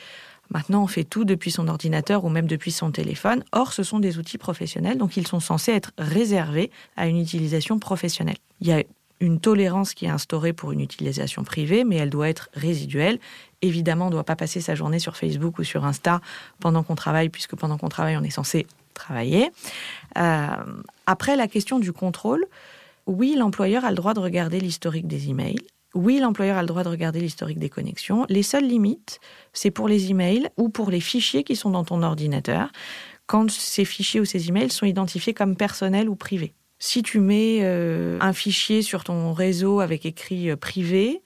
Maintenant, 0.50 0.82
on 0.82 0.86
fait 0.86 1.04
tout 1.04 1.24
depuis 1.24 1.50
son 1.50 1.68
ordinateur 1.68 2.24
ou 2.24 2.28
même 2.28 2.46
depuis 2.46 2.72
son 2.72 2.90
téléphone. 2.90 3.44
Or, 3.52 3.72
ce 3.72 3.82
sont 3.82 4.00
des 4.00 4.18
outils 4.18 4.38
professionnels, 4.38 4.98
donc 4.98 5.16
ils 5.16 5.26
sont 5.26 5.40
censés 5.40 5.72
être 5.72 5.92
réservés 5.96 6.70
à 6.96 7.06
une 7.06 7.18
utilisation 7.18 7.78
professionnelle. 7.78 8.38
Il 8.60 8.66
y 8.66 8.72
a 8.72 8.82
une 9.20 9.38
tolérance 9.38 9.94
qui 9.94 10.06
est 10.06 10.10
instaurée 10.10 10.52
pour 10.52 10.72
une 10.72 10.80
utilisation 10.80 11.44
privée, 11.44 11.84
mais 11.84 11.96
elle 11.96 12.10
doit 12.10 12.28
être 12.28 12.48
résiduelle. 12.54 13.18
Évidemment, 13.62 14.06
on 14.06 14.08
ne 14.08 14.14
doit 14.14 14.24
pas 14.24 14.36
passer 14.36 14.60
sa 14.60 14.74
journée 14.74 14.98
sur 14.98 15.16
Facebook 15.16 15.58
ou 15.58 15.64
sur 15.64 15.84
Insta 15.84 16.20
pendant 16.58 16.82
qu'on 16.82 16.94
travaille, 16.94 17.28
puisque 17.28 17.54
pendant 17.54 17.76
qu'on 17.76 17.90
travaille, 17.90 18.16
on 18.16 18.22
est 18.22 18.30
censé 18.30 18.66
travailler. 18.94 19.50
Euh, 20.18 20.46
après, 21.06 21.36
la 21.36 21.48
question 21.48 21.78
du 21.78 21.92
contrôle, 21.92 22.44
oui, 23.06 23.34
l'employeur 23.36 23.84
a 23.84 23.90
le 23.90 23.96
droit 23.96 24.14
de 24.14 24.20
regarder 24.20 24.58
l'historique 24.58 25.06
des 25.06 25.28
emails. 25.28 25.60
Oui, 25.94 26.20
l'employeur 26.20 26.56
a 26.56 26.62
le 26.62 26.68
droit 26.68 26.84
de 26.84 26.88
regarder 26.88 27.20
l'historique 27.20 27.58
des 27.58 27.68
connexions. 27.68 28.24
Les 28.28 28.42
seules 28.42 28.66
limites, 28.66 29.18
c'est 29.52 29.70
pour 29.70 29.88
les 29.88 30.10
emails 30.10 30.48
ou 30.56 30.68
pour 30.68 30.90
les 30.90 31.00
fichiers 31.00 31.42
qui 31.42 31.56
sont 31.56 31.70
dans 31.70 31.84
ton 31.84 32.02
ordinateur, 32.02 32.70
quand 33.26 33.50
ces 33.50 33.84
fichiers 33.84 34.20
ou 34.20 34.24
ces 34.24 34.48
emails 34.48 34.70
sont 34.70 34.86
identifiés 34.86 35.34
comme 35.34 35.56
personnels 35.56 36.08
ou 36.08 36.14
privés. 36.14 36.54
Si 36.78 37.02
tu 37.02 37.20
mets 37.20 37.58
euh, 37.60 38.18
un 38.20 38.32
fichier 38.32 38.82
sur 38.82 39.04
ton 39.04 39.32
réseau 39.32 39.80
avec 39.80 40.06
écrit 40.06 40.50
euh, 40.50 40.56
privé 40.56 41.22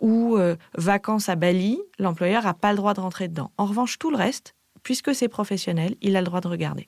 ou 0.00 0.36
euh, 0.36 0.56
vacances 0.76 1.28
à 1.28 1.36
Bali, 1.36 1.78
l'employeur 1.98 2.44
n'a 2.44 2.54
pas 2.54 2.70
le 2.70 2.76
droit 2.76 2.94
de 2.94 3.00
rentrer 3.00 3.28
dedans. 3.28 3.50
En 3.58 3.66
revanche, 3.66 3.98
tout 3.98 4.10
le 4.10 4.16
reste, 4.16 4.54
puisque 4.82 5.14
c'est 5.14 5.28
professionnel, 5.28 5.96
il 6.00 6.16
a 6.16 6.20
le 6.20 6.26
droit 6.26 6.40
de 6.40 6.48
regarder. 6.48 6.86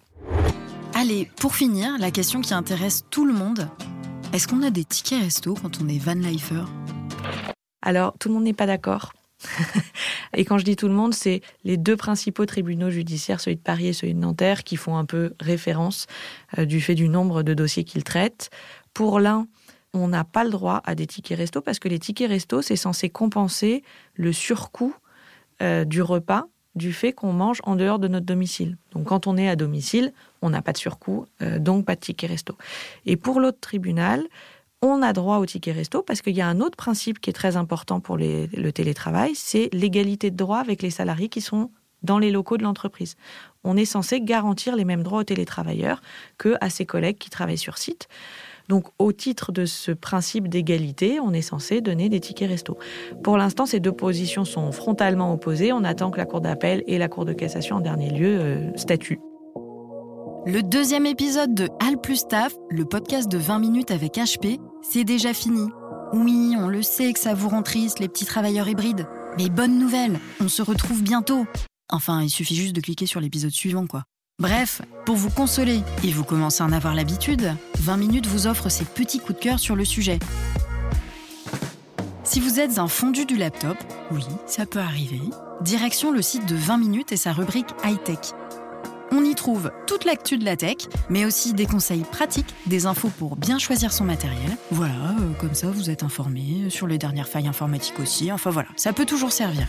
Allez, 0.94 1.28
pour 1.36 1.54
finir, 1.54 1.98
la 1.98 2.10
question 2.10 2.40
qui 2.40 2.54
intéresse 2.54 3.04
tout 3.10 3.26
le 3.26 3.34
monde. 3.34 3.68
Est-ce 4.32 4.48
qu'on 4.48 4.62
a 4.62 4.70
des 4.70 4.84
tickets 4.84 5.22
resto 5.22 5.54
quand 5.54 5.80
on 5.82 5.88
est 5.88 5.98
van 5.98 6.14
lifer 6.14 6.64
alors, 7.86 8.18
tout 8.18 8.28
le 8.28 8.34
monde 8.34 8.42
n'est 8.42 8.52
pas 8.52 8.66
d'accord. 8.66 9.12
et 10.34 10.44
quand 10.44 10.58
je 10.58 10.64
dis 10.64 10.74
tout 10.74 10.88
le 10.88 10.94
monde, 10.94 11.14
c'est 11.14 11.40
les 11.62 11.76
deux 11.76 11.96
principaux 11.96 12.44
tribunaux 12.44 12.90
judiciaires, 12.90 13.40
celui 13.40 13.56
de 13.56 13.62
Paris 13.62 13.86
et 13.86 13.92
celui 13.92 14.12
de 14.12 14.18
Nanterre, 14.18 14.64
qui 14.64 14.76
font 14.76 14.96
un 14.96 15.04
peu 15.04 15.34
référence 15.38 16.06
euh, 16.58 16.64
du 16.64 16.80
fait 16.80 16.96
du 16.96 17.08
nombre 17.08 17.44
de 17.44 17.54
dossiers 17.54 17.84
qu'ils 17.84 18.02
traitent. 18.02 18.50
Pour 18.92 19.20
l'un, 19.20 19.46
on 19.92 20.08
n'a 20.08 20.24
pas 20.24 20.42
le 20.42 20.50
droit 20.50 20.82
à 20.84 20.96
des 20.96 21.06
tickets 21.06 21.38
resto 21.38 21.60
parce 21.60 21.78
que 21.78 21.88
les 21.88 22.00
tickets 22.00 22.28
resto, 22.28 22.60
c'est 22.60 22.76
censé 22.76 23.08
compenser 23.08 23.84
le 24.14 24.32
surcoût 24.32 24.94
euh, 25.62 25.84
du 25.84 26.02
repas 26.02 26.48
du 26.74 26.92
fait 26.92 27.12
qu'on 27.12 27.32
mange 27.32 27.60
en 27.64 27.76
dehors 27.76 27.98
de 27.98 28.08
notre 28.08 28.26
domicile. 28.26 28.76
Donc 28.92 29.06
quand 29.06 29.26
on 29.26 29.36
est 29.36 29.48
à 29.48 29.56
domicile, 29.56 30.12
on 30.42 30.50
n'a 30.50 30.60
pas 30.60 30.72
de 30.72 30.78
surcoût, 30.78 31.26
euh, 31.40 31.58
donc 31.58 31.86
pas 31.86 31.94
de 31.94 32.00
ticket 32.00 32.26
resto. 32.26 32.56
Et 33.06 33.16
pour 33.16 33.40
l'autre 33.40 33.58
tribunal, 33.60 34.22
on 34.82 35.02
a 35.02 35.12
droit 35.12 35.38
au 35.38 35.46
ticket 35.46 35.72
resto 35.72 36.02
parce 36.02 36.22
qu'il 36.22 36.36
y 36.36 36.40
a 36.40 36.46
un 36.46 36.60
autre 36.60 36.76
principe 36.76 37.20
qui 37.20 37.30
est 37.30 37.34
très 37.34 37.56
important 37.56 38.00
pour 38.00 38.16
le 38.18 38.70
télétravail, 38.70 39.34
c'est 39.34 39.68
l'égalité 39.72 40.30
de 40.30 40.36
droit 40.36 40.58
avec 40.58 40.82
les 40.82 40.90
salariés 40.90 41.28
qui 41.28 41.40
sont 41.40 41.70
dans 42.02 42.18
les 42.18 42.30
locaux 42.30 42.56
de 42.56 42.62
l'entreprise. 42.62 43.16
On 43.64 43.76
est 43.76 43.84
censé 43.84 44.20
garantir 44.20 44.76
les 44.76 44.84
mêmes 44.84 45.02
droits 45.02 45.20
aux 45.20 45.24
télétravailleurs 45.24 46.00
que 46.38 46.56
à 46.60 46.70
ses 46.70 46.86
collègues 46.86 47.18
qui 47.18 47.30
travaillent 47.30 47.58
sur 47.58 47.78
site. 47.78 48.08
Donc, 48.68 48.86
au 48.98 49.12
titre 49.12 49.52
de 49.52 49.64
ce 49.64 49.92
principe 49.92 50.48
d'égalité, 50.48 51.20
on 51.20 51.32
est 51.32 51.42
censé 51.42 51.80
donner 51.80 52.08
des 52.08 52.20
tickets 52.20 52.48
resto. 52.48 52.76
Pour 53.22 53.36
l'instant, 53.36 53.64
ces 53.64 53.78
deux 53.78 53.92
positions 53.92 54.44
sont 54.44 54.72
frontalement 54.72 55.32
opposées. 55.32 55.72
On 55.72 55.84
attend 55.84 56.10
que 56.10 56.18
la 56.18 56.26
Cour 56.26 56.40
d'appel 56.40 56.82
et 56.86 56.98
la 56.98 57.08
Cour 57.08 57.24
de 57.24 57.32
cassation, 57.32 57.76
en 57.76 57.80
dernier 57.80 58.10
lieu, 58.10 58.38
euh, 58.40 58.76
statuent. 58.76 59.20
Le 60.48 60.62
deuxième 60.62 61.06
épisode 61.06 61.54
de 61.54 61.68
Al 61.84 62.00
plus 62.00 62.18
Staff, 62.18 62.54
le 62.70 62.84
podcast 62.84 63.28
de 63.28 63.36
20 63.36 63.58
minutes 63.58 63.90
avec 63.90 64.14
HP, 64.14 64.60
c'est 64.80 65.02
déjà 65.02 65.34
fini. 65.34 65.66
Oui, 66.12 66.54
on 66.56 66.68
le 66.68 66.82
sait 66.82 67.12
que 67.12 67.18
ça 67.18 67.34
vous 67.34 67.48
rend 67.48 67.64
triste, 67.64 67.98
les 67.98 68.06
petits 68.06 68.26
travailleurs 68.26 68.68
hybrides. 68.68 69.08
Mais 69.38 69.48
bonne 69.48 69.76
nouvelle, 69.76 70.20
on 70.40 70.46
se 70.46 70.62
retrouve 70.62 71.02
bientôt. 71.02 71.46
Enfin, 71.90 72.22
il 72.22 72.30
suffit 72.30 72.54
juste 72.54 72.76
de 72.76 72.80
cliquer 72.80 73.06
sur 73.06 73.18
l'épisode 73.18 73.50
suivant, 73.50 73.88
quoi. 73.88 74.04
Bref, 74.38 74.82
pour 75.04 75.16
vous 75.16 75.30
consoler 75.30 75.80
et 76.04 76.12
vous 76.12 76.22
commencez 76.22 76.62
à 76.62 76.66
en 76.66 76.72
avoir 76.72 76.94
l'habitude, 76.94 77.52
20 77.80 77.96
minutes 77.96 78.26
vous 78.26 78.46
offre 78.46 78.68
ses 78.68 78.84
petits 78.84 79.18
coups 79.18 79.40
de 79.40 79.42
cœur 79.42 79.58
sur 79.58 79.74
le 79.74 79.84
sujet. 79.84 80.20
Si 82.22 82.38
vous 82.38 82.60
êtes 82.60 82.78
un 82.78 82.86
fondu 82.86 83.26
du 83.26 83.36
laptop, 83.36 83.78
oui, 84.12 84.24
ça 84.46 84.64
peut 84.64 84.78
arriver, 84.78 85.22
direction 85.62 86.12
le 86.12 86.22
site 86.22 86.46
de 86.46 86.54
20 86.54 86.78
minutes 86.78 87.10
et 87.10 87.16
sa 87.16 87.32
rubrique 87.32 87.74
high-tech. 87.84 88.32
On 89.12 89.24
y 89.24 89.34
trouve 89.34 89.70
toute 89.86 90.04
l'actu 90.04 90.36
de 90.36 90.44
la 90.44 90.56
tech, 90.56 90.76
mais 91.08 91.24
aussi 91.24 91.52
des 91.52 91.66
conseils 91.66 92.02
pratiques, 92.02 92.54
des 92.66 92.86
infos 92.86 93.10
pour 93.18 93.36
bien 93.36 93.58
choisir 93.58 93.92
son 93.92 94.04
matériel. 94.04 94.56
Voilà, 94.70 94.94
euh, 95.20 95.32
comme 95.40 95.54
ça 95.54 95.68
vous 95.68 95.90
êtes 95.90 96.02
informé 96.02 96.70
sur 96.70 96.86
les 96.86 96.98
dernières 96.98 97.28
failles 97.28 97.48
informatiques 97.48 98.00
aussi. 98.00 98.32
Enfin 98.32 98.50
voilà, 98.50 98.68
ça 98.76 98.92
peut 98.92 99.06
toujours 99.06 99.32
servir. 99.32 99.68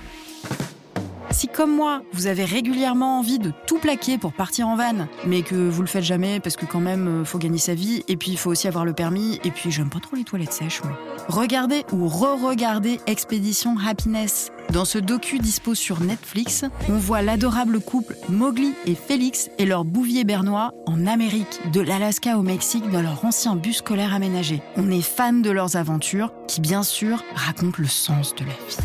Si 1.29 1.47
comme 1.47 1.75
moi, 1.75 2.01
vous 2.13 2.25
avez 2.25 2.45
régulièrement 2.45 3.19
envie 3.19 3.37
de 3.37 3.51
tout 3.67 3.77
plaquer 3.77 4.17
pour 4.17 4.33
partir 4.33 4.67
en 4.67 4.75
van, 4.75 5.07
mais 5.25 5.43
que 5.43 5.55
vous 5.55 5.81
le 5.81 5.87
faites 5.87 6.03
jamais 6.03 6.39
parce 6.39 6.55
que 6.55 6.65
quand 6.65 6.79
même 6.79 7.21
euh, 7.21 7.25
faut 7.25 7.37
gagner 7.37 7.59
sa 7.59 7.75
vie, 7.75 8.03
et 8.07 8.17
puis 8.17 8.31
il 8.31 8.37
faut 8.37 8.49
aussi 8.49 8.67
avoir 8.67 8.85
le 8.85 8.93
permis, 8.93 9.39
et 9.43 9.51
puis 9.51 9.69
j'aime 9.69 9.89
pas 9.89 9.99
trop 9.99 10.15
les 10.15 10.23
toilettes 10.23 10.53
sèches, 10.53 10.81
moi. 10.83 10.97
Regardez 11.27 11.85
ou 11.91 12.07
re-regardez 12.07 12.99
Expédition 13.05 13.75
Happiness. 13.77 14.51
Dans 14.71 14.85
ce 14.85 14.97
docu 14.99 15.39
dispo 15.39 15.73
sur 15.75 16.01
Netflix, 16.01 16.65
on 16.89 16.97
voit 16.97 17.21
l'adorable 17.21 17.79
couple 17.79 18.15
Mowgli 18.29 18.73
et 18.85 18.95
Félix 18.95 19.49
et 19.57 19.65
leur 19.65 19.85
bouvier 19.85 20.23
bernois 20.23 20.73
en 20.85 21.07
Amérique, 21.07 21.59
de 21.71 21.79
l'Alaska 21.81 22.37
au 22.37 22.41
Mexique 22.43 22.89
dans 22.91 23.01
leur 23.01 23.23
ancien 23.25 23.55
bus 23.55 23.77
scolaire 23.77 24.13
aménagé. 24.13 24.61
On 24.75 24.91
est 24.91 25.01
fan 25.01 25.41
de 25.41 25.49
leurs 25.51 25.77
aventures 25.77 26.31
qui 26.47 26.61
bien 26.61 26.83
sûr 26.83 27.23
racontent 27.33 27.77
le 27.79 27.87
sens 27.87 28.35
de 28.35 28.41
la 28.43 28.51
vie. 28.51 28.77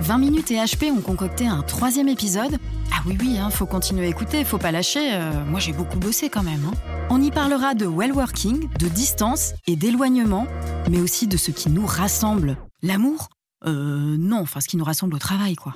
20 0.00 0.18
minutes 0.18 0.50
et 0.50 0.56
HP 0.56 0.90
ont 0.92 1.00
concocté 1.00 1.46
un 1.46 1.62
troisième 1.62 2.08
épisode. 2.08 2.58
Ah 2.92 3.00
oui, 3.06 3.16
oui, 3.20 3.38
hein, 3.38 3.50
faut 3.50 3.66
continuer 3.66 4.06
à 4.06 4.08
écouter, 4.08 4.44
faut 4.44 4.58
pas 4.58 4.70
lâcher. 4.70 5.10
euh, 5.14 5.44
moi, 5.46 5.58
j'ai 5.60 5.72
beaucoup 5.72 5.98
bossé 5.98 6.28
quand 6.28 6.42
même. 6.42 6.64
hein. 6.66 6.74
On 7.10 7.20
y 7.20 7.30
parlera 7.30 7.74
de 7.74 7.86
well-working, 7.86 8.68
de 8.78 8.88
distance 8.88 9.54
et 9.66 9.76
d'éloignement, 9.76 10.46
mais 10.90 11.00
aussi 11.00 11.26
de 11.26 11.36
ce 11.36 11.50
qui 11.50 11.68
nous 11.70 11.86
rassemble. 11.86 12.56
L'amour 12.82 13.28
Euh, 13.66 14.16
non, 14.18 14.40
enfin, 14.40 14.60
ce 14.60 14.68
qui 14.68 14.76
nous 14.76 14.84
rassemble 14.84 15.14
au 15.14 15.18
travail, 15.18 15.56
quoi. 15.56 15.72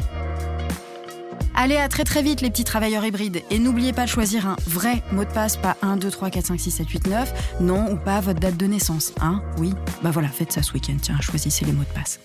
Allez, 1.55 1.77
à 1.77 1.89
très 1.89 2.05
très 2.05 2.23
vite, 2.23 2.41
les 2.41 2.51
petits 2.51 2.63
travailleurs 2.65 3.05
hybrides. 3.05 3.43
Et 3.51 3.59
n'oubliez 3.59 3.93
pas 3.93 4.05
de 4.05 4.09
choisir 4.09 4.47
un 4.47 4.57
vrai 4.67 5.03
mot 5.11 5.25
de 5.25 5.31
passe, 5.31 5.57
pas 5.57 5.77
1, 5.83 5.97
2, 5.97 6.09
3, 6.09 6.31
4, 6.31 6.47
5, 6.47 6.61
6, 6.61 6.71
7, 6.71 6.89
8, 6.89 7.07
9. 7.09 7.33
Non, 7.61 7.91
ou 7.91 7.97
pas 7.97 8.21
votre 8.21 8.39
date 8.39 8.57
de 8.57 8.67
naissance, 8.67 9.13
hein 9.21 9.43
Oui 9.59 9.75
Bah 10.03 10.13
voilà, 10.13 10.29
faites 10.29 10.53
ça 10.53 10.63
ce 10.63 10.73
week-end, 10.73 10.97
tiens, 11.03 11.19
choisissez 11.21 11.65
les 11.65 11.73
mots 11.73 11.83
de 11.83 11.99
passe. 11.99 12.21